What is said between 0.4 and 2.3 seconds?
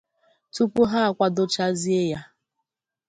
tupu ha akwádochazie ya